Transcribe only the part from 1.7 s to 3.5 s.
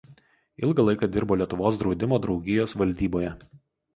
draudimo draugijos valdyboje.